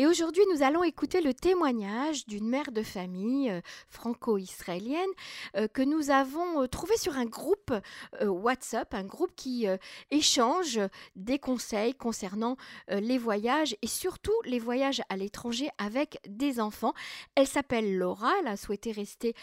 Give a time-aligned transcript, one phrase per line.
[0.00, 3.60] Et aujourd'hui, nous allons écouter le témoignage d'une mère de famille euh,
[3.90, 5.10] franco-israélienne
[5.56, 7.74] euh, que nous avons euh, trouvé sur un groupe
[8.22, 9.66] WhatsApp, un groupe qui
[10.10, 10.80] échange
[11.16, 12.56] des conseils concernant
[12.88, 16.94] les voyages et surtout les voyages à l'étranger avec des enfants.
[17.34, 19.34] Elle s'appelle Laura, elle a souhaité rester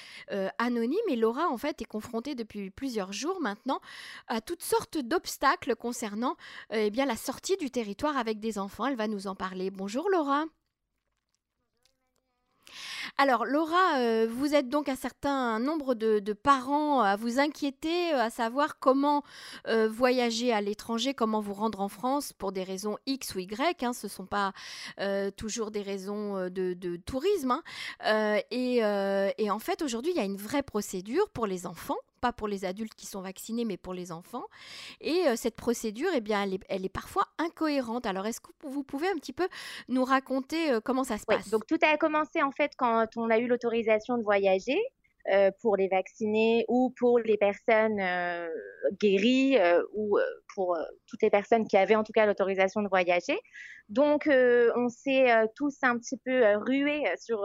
[0.57, 3.79] anonyme et Laura en fait est confrontée depuis plusieurs jours maintenant
[4.27, 6.35] à toutes sortes d'obstacles concernant
[6.71, 8.87] eh bien la sortie du territoire avec des enfants.
[8.87, 9.71] Elle va nous en parler.
[9.71, 10.46] Bonjour Laura.
[13.19, 18.21] Alors Laura, euh, vous êtes donc un certain nombre de, parents à vous inquiéter, euh,
[18.21, 19.23] à savoir comment
[19.67, 23.81] euh, voyager à l'étranger, comment vous rendre en France pour des raisons X ou Y.
[23.81, 24.53] Hein, ce ne sont pas
[25.35, 27.59] toujours des raisons de, tourisme.
[28.01, 28.39] Hein.
[28.51, 28.77] et,
[29.37, 32.47] et en fait, aujourd'hui, il y a une vraie procédure pour les enfants pas pour
[32.47, 34.45] les adultes qui sont vaccinés, mais pour les enfants.
[35.01, 38.05] Et euh, cette procédure, eh bien, elle est, parfois incohérente.
[38.05, 39.47] Alors, est-ce que vous pouvez un petit peu
[39.87, 41.49] nous raconter euh, comment ça se passe?
[41.49, 44.79] Donc, tout a commencé en fait quand on a eu l'autorisation de voyager.
[45.29, 48.01] Euh, pour les vaccinés ou pour les personnes
[49.01, 49.57] guéries
[49.93, 50.17] ou
[50.55, 53.37] pour toutes les personnes qui avaient en tout cas l'autorisation de voyager.
[53.89, 57.43] Donc, on s'est tous un petit peu rués sur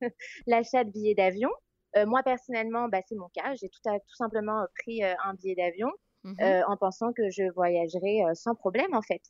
[0.48, 1.50] l'achat de billets d'avion.
[1.96, 3.54] Euh, moi, personnellement, bah, c'est mon cas.
[3.54, 5.90] J'ai tout, tout simplement pris euh, un billet d'avion
[6.24, 9.22] mmh euh, en pensant que je voyagerais sans problème, en fait.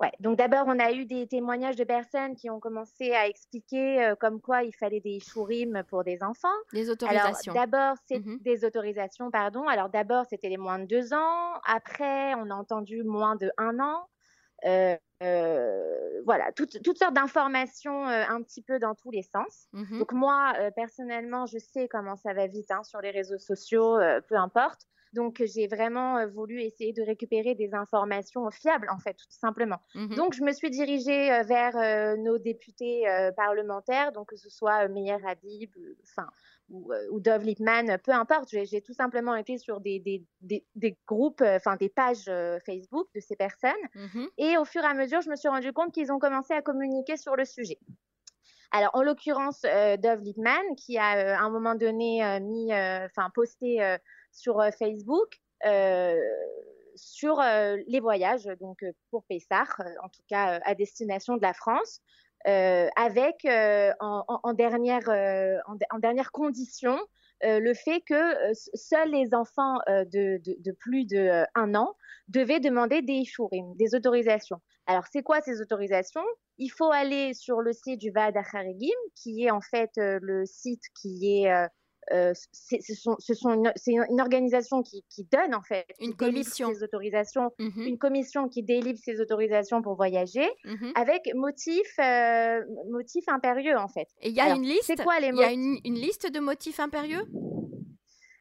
[0.00, 0.10] Ouais.
[0.18, 4.40] Donc d'abord, on a eu des témoignages de personnes qui ont commencé à expliquer comme
[4.40, 6.48] quoi il fallait des chourim pour des enfants.
[6.72, 7.52] Des autorisations.
[7.52, 9.68] D'abord, c'est mmh des autorisations, pardon.
[9.68, 11.60] Alors d'abord, c'était les moins de deux ans.
[11.66, 14.08] Après, on a entendu moins de un an.
[15.22, 15.80] Euh,
[16.20, 19.68] euh, voilà, toutes, toutes sortes d'informations euh, un petit peu dans tous les sens.
[19.72, 23.98] Mmh Donc moi, personnellement, je sais comment ça va vite hein, sur les réseaux sociaux,
[24.28, 24.86] peu importe.
[25.12, 29.80] Donc, j'ai vraiment voulu essayer de récupérer des informations fiables, en fait, tout simplement.
[29.94, 33.04] Mmh donc, je me suis dirigée vers nos députés
[33.36, 35.70] parlementaires, donc que ce soit Meyer Habib,
[36.02, 36.28] enfin,
[36.70, 38.48] ou, Dove Lippmann, peu importe.
[38.50, 42.30] J'ai tout simplement été sur des, des, des, groupes, enfin, des pages
[42.64, 43.70] Facebook de ces personnes.
[43.94, 46.54] Mmh et au fur et à mesure, je me suis rendu compte qu'ils ont commencé
[46.54, 47.78] à communiquer sur le sujet.
[48.70, 53.80] Alors, en l'occurrence, Dove Lippmann, qui a à un moment donné mis, enfin, posté
[54.32, 56.18] sur euh, Facebook euh,
[56.96, 62.00] sur euh, les voyages, donc pour Pessar, en tout cas à destination de la France.
[62.44, 63.46] Avec
[64.00, 65.08] en, dernière,
[65.66, 66.98] en, dernière condition
[67.42, 71.94] le fait que seuls les enfants de, plus de un an
[72.28, 74.60] devaient demander des ishurim, des autorisations.
[74.86, 76.24] Alors, c'est quoi ces autorisations?
[76.58, 78.36] Il faut aller sur le site du Vaad
[79.14, 81.66] qui est en fait le site qui est euh,
[82.10, 88.62] c'est une, organisation qui, donne en fait une commission ces autorisations, mmh une commission qui
[88.62, 94.08] délivre ces autorisations pour voyager mmh avec motif euh, motif impérieux en fait.
[94.20, 94.84] Et il y a une liste.
[94.84, 97.24] C'est quoi les Il y a une, liste de motifs impérieux?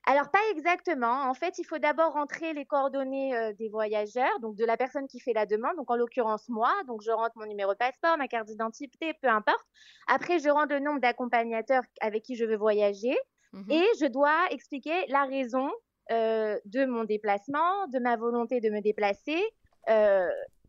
[0.06, 1.30] Alors pas exactement.
[1.30, 5.08] En fait, il faut d'abord rentrer les coordonnées euh, des voyageurs, donc de la personne
[5.08, 6.74] qui fait la demande, donc en l'occurrence moi.
[6.88, 9.64] Donc je rentre mon numéro de passeport, ma carte d'identité, peu importe.
[10.08, 13.16] Après, je rentre le nombre d'accompagnateurs avec qui je veux voyager.
[13.54, 15.70] Mmh et je dois expliquer la raison
[16.12, 19.42] euh, de mon déplacement, de ma volonté de me déplacer
[19.90, 20.28] euh,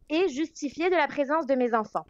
[0.09, 2.07] et justifier de la présence de mes enfants.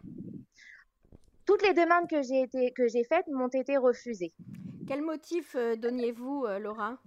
[1.45, 4.31] Toutes les demandes que j'ai que j'ai faites m'ont été refusées.
[4.87, 6.97] Quel motif euh, donniez-vous, Laura?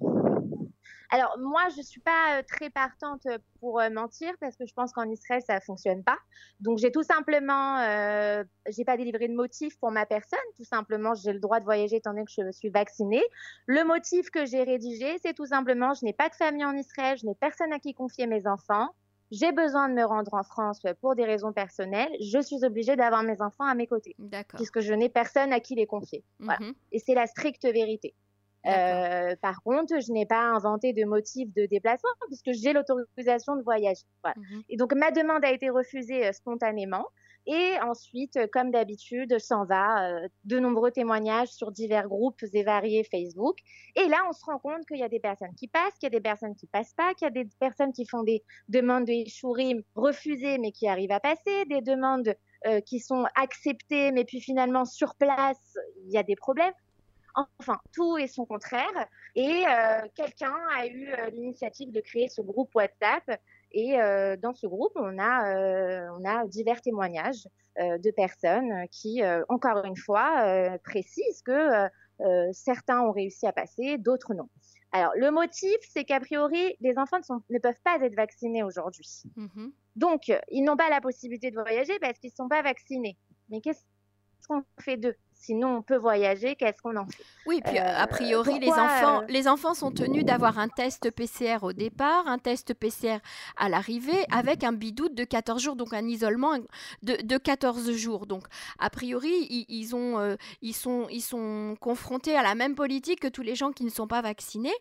[1.15, 3.29] Alors moi, je suis pas euh, très partante
[3.61, 6.19] pour euh, mentir parce que je pense qu'en Israël ça fonctionne pas.
[6.59, 10.41] Donc j'ai tout simplement, euh, j'ai pas délivré de motif pour ma personne.
[10.57, 13.23] Tout simplement, j'ai le droit de voyager étant donné que je suis vaccinée.
[13.67, 17.17] Le motif que j'ai rédigé, c'est tout simplement, je n'ai pas de famille en Israël,
[17.17, 18.89] je n'ai personne à qui confier mes enfants.
[19.31, 22.13] J'ai besoin de me rendre en France pour des raisons personnelles.
[22.21, 24.17] Je suis obligée d'avoir mes enfants à mes côtés,
[24.57, 26.25] puisque je n'ai personne à qui les confier.
[26.41, 26.75] Mhm.
[26.91, 28.15] Et c'est la stricte vérité.
[28.67, 33.63] Euh, par contre, je n'ai pas inventé de motif de déplacement puisque j'ai l'autorisation de
[33.63, 34.05] voyager.
[34.25, 37.07] Mmh et donc, ma demande a été refusée euh, spontanément.
[37.47, 43.05] Et ensuite, euh, comme d'habitude, s'en va de nombreux témoignages sur divers groupes et variés
[43.05, 43.59] Facebook.
[43.97, 46.15] Et là, on se rend compte qu'il y a des personnes qui passent, qu'il y
[46.15, 49.05] a des personnes qui passent pas, qu'il y a des personnes qui font des demandes
[49.05, 52.35] de Ishurim refusées mais qui arrivent à passer, des demandes
[52.87, 55.77] qui sont acceptées mais puis finalement sur place,
[56.07, 56.73] il y a des problèmes.
[57.35, 59.09] Enfin, tout et son contraire.
[59.35, 63.41] Et euh, quelqu'un a eu euh, l'initiative de créer ce groupe WhatsApp.
[63.73, 69.85] Et euh, dans ce groupe, on a, on a divers témoignages de personnes qui, encore
[69.85, 71.89] une fois, précisent que
[72.53, 74.49] certains ont réussi à passer, d'autres non.
[74.93, 77.19] Alors, le motif, c'est qu'a priori, les enfants
[77.51, 79.25] ne, peuvent pas être vaccinés aujourd'hui.
[79.35, 83.19] Mmh Donc, ils n'ont pas la possibilité de voyager parce qu'ils ne sont pas vaccinés.
[83.49, 83.83] Mais qu'est-ce
[84.47, 85.17] qu'on fait d'eux?
[85.45, 87.23] Sinon, on peut voyager, qu'est-ce qu'on en fait?
[87.45, 91.11] Oui, puis a euh, priori, les, enfants, euh, les enfants sont tenus d'avoir un test
[91.11, 93.19] PCR au départ, un test PCR
[93.59, 96.57] à l'arrivée, avec un bidou de 14 jours, donc un isolement
[97.03, 98.27] de, de 14 jours.
[98.27, 98.45] Donc,
[98.79, 103.29] a priori, ils, ont, euh, ils, sont, ils sont confrontés à la même politique que
[103.29, 104.73] tous les gens qui ne sont pas vaccinés.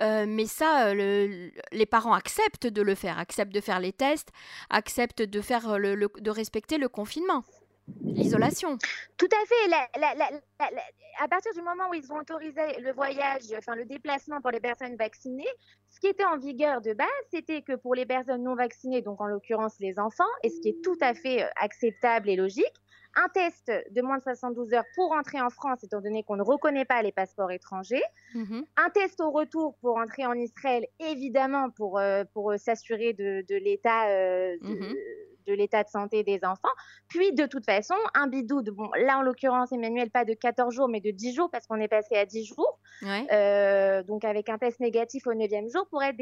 [0.00, 4.30] mais ça, les parents acceptent de le faire, acceptent de faire les tests,
[4.70, 7.42] acceptent de, faire le, de respecter le confinement
[8.02, 8.78] l'isolation.
[9.16, 10.72] Tout à fait.
[11.18, 14.60] à partir du moment où ils ont autorisé le voyage, enfin le déplacement pour les
[14.60, 15.48] personnes vaccinées,
[15.90, 19.20] ce qui était en vigueur de base, c'était que pour les personnes non vaccinées, donc
[19.20, 22.74] en l'occurrence les enfants, et ce qui est tout à fait euh, acceptable et logique,
[23.18, 26.42] un test de moins de 72 heures pour entrer en France, étant donné qu'on ne
[26.42, 28.02] reconnaît pas les passeports étrangers.
[28.34, 28.64] Mm-hmm.
[28.76, 33.42] Un test au retour pour entrer en Israël, évidemment, pour, euh, pour euh, s'assurer de,
[33.48, 34.94] l'état mm-hmm
[35.46, 36.68] de l'état de santé des enfants.
[37.08, 40.88] Puis, de toute façon, un bidou, bon, là en l'occurrence, Emmanuel, pas de 14 jours,
[40.88, 42.78] mais de 10 jours, parce qu'on est passé à 10 jours.
[43.02, 46.16] Euh, donc, avec un test négatif au 9e jour pour être,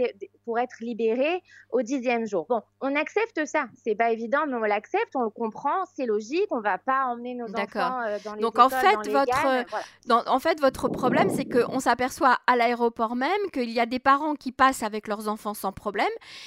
[0.44, 2.46] pour être libéré au 10e jour.
[2.48, 3.66] Bon, on accepte ça.
[3.74, 6.46] C'est pas évident, mais on l'accepte, on le comprend, c'est logique.
[6.50, 10.60] On va pas emmener nos enfants euh, dans les Donc, en fait, votre, en fait,
[10.60, 14.82] votre problème, c'est qu'on s'aperçoit à l'aéroport même qu'il y a des parents qui passent
[14.82, 16.06] avec leurs enfants sans problème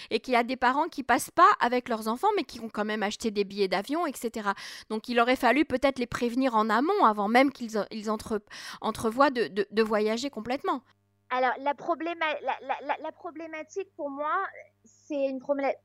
[0.09, 2.85] et qu'il y a des parents qui passent pas avec leurs enfants, mais qui quand
[2.85, 4.49] même acheté des billets d'avion, etc.
[4.89, 8.41] Donc il aurait fallu peut-être les prévenir en amont avant même qu'ils ils entre,
[8.81, 10.81] entrevoient de, voyager complètement.
[11.29, 11.73] Alors la,
[13.11, 14.33] problématique pour moi,
[14.85, 15.41] c'est une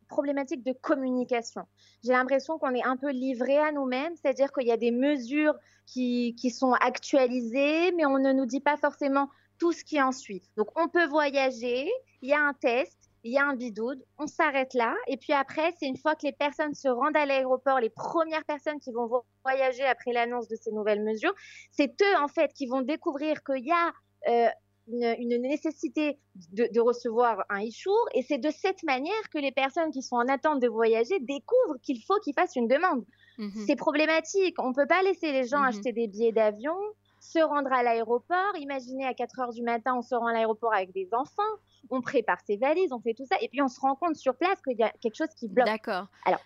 [0.08, 1.62] problématique de communication.
[2.04, 5.54] J'ai l'impression qu'on est un peu livré à nous-mêmes, c'est-à-dire qu'il y a des mesures
[5.86, 9.28] qui sont actualisées, mais on ne nous dit pas forcément
[9.62, 10.42] tout ce qui en suit.
[10.56, 11.88] Donc on peut voyager,
[12.20, 14.94] il y a un test, il y a un bidoude, on s'arrête là.
[15.06, 18.44] Et puis après, c'est une fois que les personnes se rendent à l'aéroport, les premières
[18.44, 19.08] personnes qui vont
[19.44, 21.34] voyager après l'annonce de ces nouvelles mesures,
[21.70, 23.92] c'est eux en fait qui vont découvrir qu'il y a
[24.28, 24.48] euh,
[24.88, 26.18] une, nécessité
[26.52, 30.28] de, recevoir un e Et c'est de cette manière que les personnes qui sont en
[30.28, 33.04] attente de voyager découvrent qu'il faut qu'ils fassent une demande.
[33.38, 33.64] Mhm.
[33.66, 34.56] C'est problématique.
[34.58, 35.66] On ne peut pas laisser les gens mhm.
[35.66, 36.76] acheter des billets d'avion,
[37.22, 38.56] se rendre à l'aéroport.
[38.58, 41.42] Imaginez à 4 heures du matin, on se rend à l'aéroport avec des enfants
[41.90, 44.34] on prépare ses valises, on fait tout ça, et puis on se rend compte sur
[44.36, 45.66] place qu'il y a quelque chose qui bloque.
[45.66, 46.06] D'accord.
[46.24, 46.40] Alors,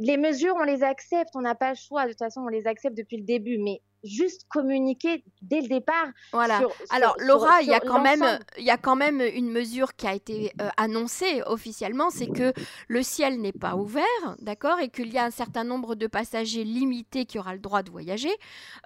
[0.00, 2.66] les mesures, on les accepte, on n'a pas le choix, de toute façon, on les
[2.66, 6.06] accepte depuis le début, mais juste communiquer dès le départ.
[6.32, 6.60] Voilà.
[6.90, 10.06] Alors Laura, il y a quand même il y a quand même une mesure qui
[10.06, 12.52] a été euh, annoncée officiellement, c'est que
[12.88, 14.04] le ciel n'est pas ouvert,
[14.38, 17.82] d'accord, et qu'il y a un certain nombre de passagers limités qui aura le droit
[17.82, 18.32] de voyager.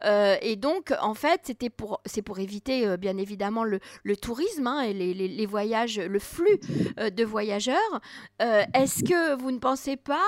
[0.04, 4.16] Euh, et donc en fait, c'était pour c'est pour éviter euh, bien évidemment le, le
[4.16, 6.58] tourisme hein, et les, les, voyages, le flux
[6.96, 8.00] de voyageurs.
[8.40, 10.24] Est-ce que vous ne pensez pas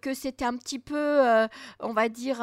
[0.00, 1.20] que c'était un petit peu,
[1.80, 2.38] on va dire,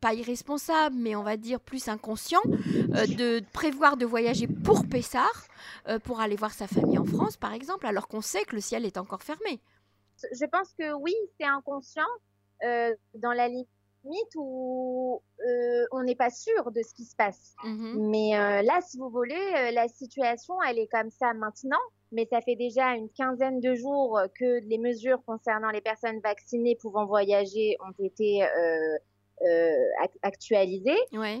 [0.00, 5.46] pas irresponsable mais on va dire plus inconscient, euh, de prévoir de voyager pour Pessard,
[5.88, 8.60] euh, pour aller voir sa famille en France, par exemple, alors qu'on sait que le
[8.60, 9.60] ciel est encore fermé
[10.32, 12.02] Je pense que oui, c'est inconscient,
[12.64, 13.66] euh, dans la limite
[14.34, 15.22] où
[15.92, 17.54] on n'est pas sûr de ce qui se passe.
[17.64, 21.80] Mmh mais là, si vous voulez, la situation, elle est comme ça maintenant
[22.12, 26.76] mais ça fait déjà une quinzaine de jours que les mesures concernant les personnes vaccinées
[26.76, 28.98] pouvant voyager ont été euh,
[29.42, 29.74] euh,
[30.22, 30.94] actualisé.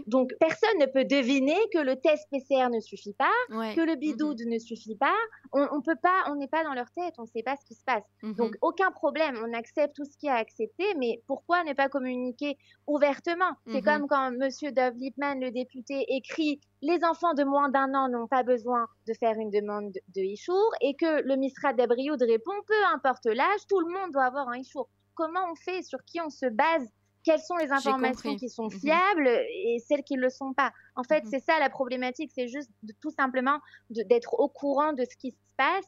[0.06, 4.40] Donc, personne ne peut deviner que le test PCR ne suffit pas, que le bidoude
[4.46, 5.16] ne suffit pas.
[5.52, 7.64] On, on peut pas, on n'est pas dans leur tête, on ne sait pas ce
[7.64, 8.04] qui se passe.
[8.22, 8.36] Mm-hmm.
[8.36, 12.56] Donc, aucun problème, on accepte tout ce qui est accepté, mais pourquoi ne pas communiquer
[12.86, 13.52] ouvertement?
[13.66, 13.84] C'est mm-hmm.
[13.84, 18.26] comme quand Monsieur Dov Lipman, le député, écrit les enfants de moins d'un an n'ont
[18.26, 22.94] pas besoin de faire une demande de e et que le Misra d'Abrioud répond peu
[22.94, 25.82] importe l'âge, tout le monde doit avoir un e Comment on fait?
[25.82, 26.88] Sur qui on se base?
[27.22, 30.72] Quelles sont les informations qui sont mmh fiables et celles qui ne le sont pas.
[30.96, 33.58] En fait, mmh c'est ça la problématique, c'est juste de, tout simplement
[33.90, 35.84] d'être au courant de ce qui se passe,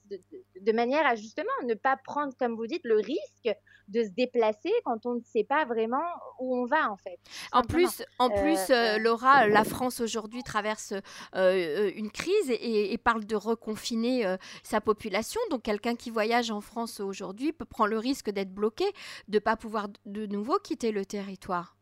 [0.61, 3.57] de, manière à justement ne pas prendre, comme vous dites, le risque
[3.89, 6.05] de se déplacer quand on ne sait pas vraiment
[6.39, 7.19] où on va en fait.
[7.53, 10.95] En plus, en euh, plus euh, Laura, la France aujourd'hui traverse
[11.35, 15.41] euh, une crise et, parle de reconfiner sa population.
[15.51, 18.85] Donc quelqu'un qui voyage en France aujourd'hui peut prendre le risque d'être bloqué,
[19.29, 21.77] de ne pas pouvoir de nouveau quitter le territoire.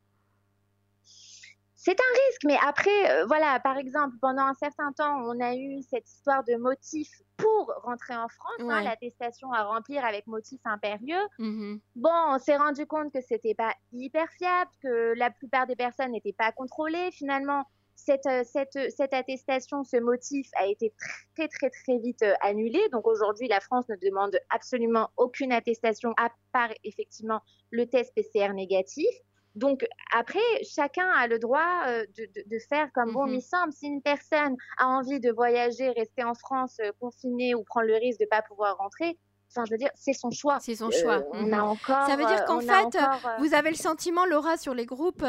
[1.83, 5.81] C'est un risque, mais après, voilà, par exemple, pendant un certain temps, on a eu
[5.83, 11.27] cette histoire de motifs pour rentrer en France, hein, l'attestation à remplir avec motif impérieux.
[11.39, 15.77] Mmh bon, on s'est rendu compte que c'était pas hyper fiable, que la plupart des
[15.77, 17.11] personnes n'étaient pas contrôlées.
[17.13, 17.65] Finalement,
[17.97, 20.93] cette, euh, cette, cette, attestation, ce motif a été
[21.35, 22.81] très très très vite euh, annulé.
[22.93, 28.53] Donc aujourd'hui, la France ne demande absolument aucune attestation à part effectivement le test PCR
[28.53, 29.09] négatif.
[29.55, 29.85] Donc
[30.17, 31.85] après, chacun a le droit
[32.17, 33.73] de, faire comme bon mmh lui semble.
[33.73, 38.21] Si une personne a envie de voyager, rester en France confinée ou prendre le risque
[38.21, 39.19] de ne pas pouvoir rentrer,
[39.53, 40.59] Enfin, je veux dire, c'est son choix.
[40.61, 41.25] C'est son choix.
[41.33, 42.07] on a mmh encore.
[42.07, 42.97] Ça veut dire qu'en fait,
[43.41, 45.25] vous avez le sentiment, Laura, sur les groupes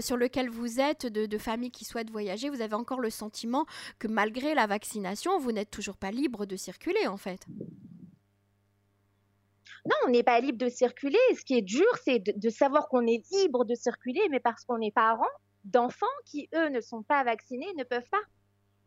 [0.00, 3.66] sur lesquels vous êtes, de, de, familles qui souhaitent voyager, vous avez encore le sentiment
[3.98, 7.46] que malgré la vaccination, vous n'êtes toujours pas libre de circuler, en fait?
[9.86, 11.18] Non, on n'est pas libre de circuler.
[11.34, 14.80] Ce qui est dur, c'est de, savoir qu'on est libre de circuler, mais parce qu'on
[14.80, 15.24] est parents
[15.64, 18.22] d'enfants qui, eux, ne sont pas vaccinés, ne peuvent pas.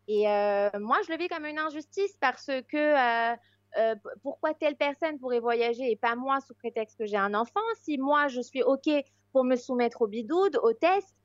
[0.08, 3.36] Et euh, moi, je le vis comme une injustice parce que euh,
[3.78, 7.62] euh, pourquoi telle personne pourrait voyager et pas moi sous prétexte que j'ai un enfant?
[7.82, 8.90] Si moi, je suis OK
[9.32, 11.16] pour me soumettre au bidoude, au test,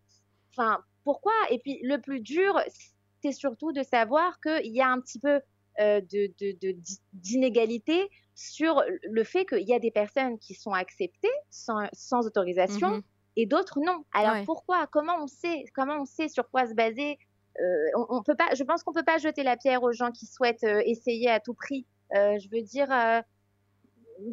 [0.53, 1.35] enfin, pourquoi?
[1.51, 2.61] Et puis, le plus dur,
[3.23, 5.41] c'est surtout de savoir qu'il y a un petit peu
[7.13, 11.89] d'inégalité sur le fait qu'il y a des personnes qui sont acceptées sans,
[12.27, 13.03] autorisation mmh
[13.39, 14.03] et d'autres non.
[14.15, 14.87] Alors pourquoi?
[14.87, 17.19] Comment on sait Comment on sait sur quoi se baser?
[17.61, 18.55] Euh, on, peut pas.
[18.55, 21.41] Je pense qu'on peut pas jeter la pierre aux gens qui souhaitent euh, essayer à
[21.41, 21.87] tout prix.
[22.17, 22.89] Euh, je veux dire,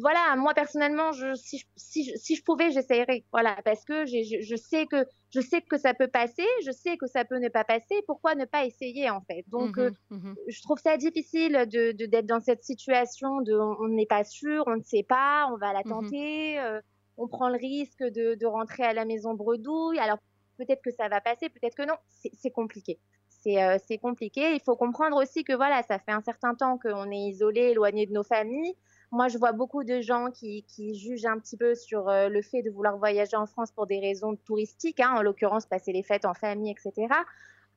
[0.00, 3.24] voilà, moi personnellement, je, si, je, si, si, je pouvais, j'essayerais.
[3.32, 7.06] Voilà, parce que je, sais que je sais que ça peut passer, je sais que
[7.06, 8.02] ça peut ne pas passer.
[8.06, 9.44] Pourquoi ne pas essayer en fait?
[9.48, 13.88] Donc, mmh euh, mmh je trouve ça difficile de d'être dans cette situation de on
[13.88, 16.80] n'est pas sûr, on ne sait pas, on va la mmh tenter, euh,
[17.16, 19.98] on prend le risque de, de, rentrer à la maison bredouille.
[19.98, 20.18] Alors
[20.56, 21.96] peut-être que ça va passer, peut-être que non.
[22.08, 22.98] C'est compliqué.
[23.46, 24.54] Euh, c'est compliqué.
[24.54, 28.06] Il faut comprendre aussi que voilà, ça fait un certain temps qu'on est isolé, éloigné
[28.06, 28.74] de nos familles.
[29.14, 32.62] Moi, je vois beaucoup de gens qui, jugent un petit peu sur euh, le fait
[32.62, 36.24] de vouloir voyager en France pour des raisons touristiques, hein, en l'occurrence passer les fêtes
[36.24, 37.06] en famille, etc.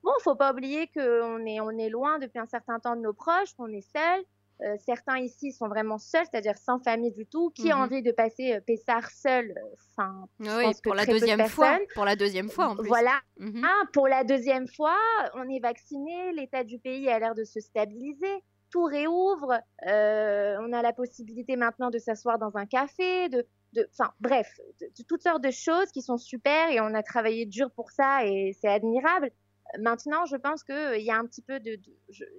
[0.02, 3.12] Bon, faut pas oublier qu'on est, on est loin depuis un certain temps de nos
[3.12, 4.24] proches, qu'on est seul.
[4.62, 7.50] Euh, certains ici sont vraiment seuls, c'est-à-dire sans famille du tout.
[7.50, 9.54] Qui a mmh envie de passer euh, Pessard seul
[9.96, 11.78] Enfin, oui, pour la deuxième fois.
[11.94, 12.88] Pour la deuxième fois en plus.
[12.88, 13.20] Voilà.
[13.38, 14.98] Mmh ah, pour la deuxième fois,
[15.34, 19.60] on est vacciné, l'état du pays a l'air de se stabiliser tout réouvre.
[19.86, 23.46] Euh, on a la possibilité maintenant de s'asseoir dans un café, de,
[23.92, 27.70] enfin bref, de, toutes sortes de choses qui sont super et on a travaillé dur
[27.70, 29.30] pour ça et c'est admirable.
[29.78, 31.78] Maintenant, je pense qu'il y a un petit peu de,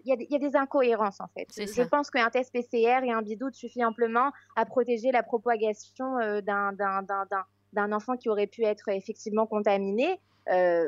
[0.03, 1.47] il, y a des, incohérences en fait.
[1.57, 6.41] Je pense qu'un test PCR et un bidou suffit amplement à protéger la propagation euh,
[6.41, 10.19] d'un enfant qui aurait pu être effectivement contaminé.
[10.51, 10.85] Euh,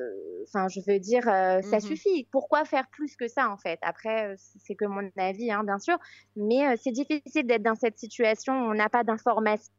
[0.47, 2.27] enfin, je veux dire, euh, ça mmh suffit.
[2.31, 3.79] Pourquoi faire plus que ça, en fait?
[3.81, 5.97] Après, euh, c'est que mon avis, hein, bien sûr.
[6.35, 9.69] Mais c'est difficile d'être dans cette situation où on n'a pas d'informations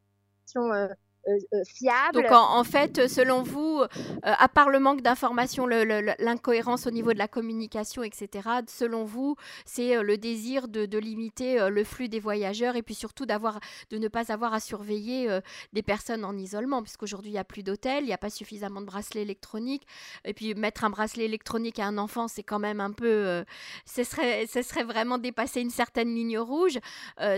[1.66, 2.22] fiable.
[2.22, 3.86] Donc en, fait, selon vous, euh,
[4.22, 10.02] à part le manque d'informations, l'incohérence au niveau de la communication, etc., selon vous, c'est
[10.02, 14.54] le désir de, limiter le flux des voyageurs et puis surtout de ne pas avoir
[14.54, 15.40] à surveiller
[15.72, 18.80] des personnes en isolement, puisqu'aujourd'hui il n'y a plus d'hôtels, il n'y a pas suffisamment
[18.80, 19.86] de bracelets électroniques.
[20.24, 23.44] Et puis mettre un bracelet électronique à un enfant, c'est quand même un peu,
[23.86, 26.78] ce serait, ce serait vraiment dépasser une certaine ligne rouge.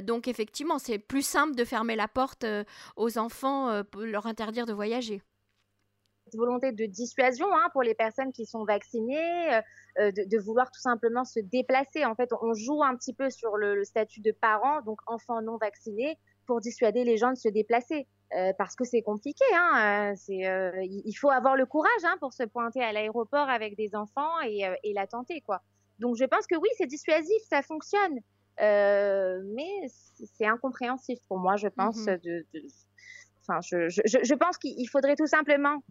[0.02, 2.44] donc effectivement, c'est plus simple de fermer la porte
[2.96, 5.22] aux enfants euh, leur interdire de voyager
[6.32, 9.60] volonté de dissuasion hein, pour les personnes qui sont vaccinées, euh,
[9.98, 12.04] euh, de, vouloir tout simplement se déplacer.
[12.04, 15.58] En fait, on joue un petit peu sur le, statut de parent, donc enfant non
[15.58, 18.06] vacciné, pour dissuader les gens de se déplacer.
[18.58, 19.44] parce que c'est compliqué.
[19.54, 24.40] Hein, il faut avoir le courage hein, pour se pointer à l'aéroport avec des enfants
[24.42, 25.40] et, la tenter.
[25.42, 25.60] Quoi.
[26.00, 28.18] Donc je pense que oui, c'est dissuasif, ça fonctionne.
[28.58, 32.44] mais c'est incompréhensif pour moi, je pense, de,
[33.46, 35.82] Enfin, je, je, je pense qu'il faudrait tout simplement.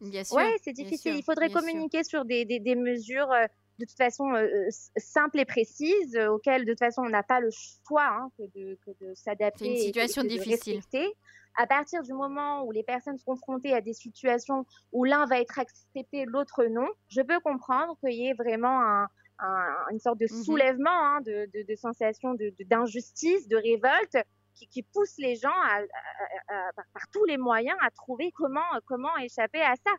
[0.00, 0.36] Bien sûr.
[0.36, 1.16] Ouais, c'est difficile.
[1.16, 3.46] il faudrait communiquer sur des, des, des, mesures euh,
[3.78, 7.40] de toute façon euh, euh, simples et précises, auxquelles de toute façon on n'a pas
[7.40, 7.50] le
[7.86, 9.64] choix hein, que de, de s'adapter.
[9.64, 10.80] C'est une situation difficile.
[11.58, 15.40] À partir du moment où les personnes sont confrontées à des situations où l'un va
[15.40, 19.08] être accepté, l'autre non, je peux comprendre qu'il y ait vraiment un,
[19.90, 24.16] une sorte de mmh soulèvement, hein, de, de, de, sensation d'injustice, de, révolte,
[24.66, 25.48] qui, pousse les gens
[26.48, 29.92] par, tous les moyens à trouver comment, comment échapper à ça.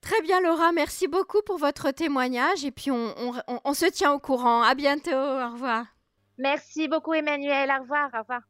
[0.00, 3.14] Très bien Laura, merci beaucoup pour votre témoignage et puis on,
[3.46, 4.62] on se tient au courant.
[4.62, 5.86] À bientôt, au revoir.
[6.38, 8.42] Merci beaucoup Emmanuel, au revoir, au revoir.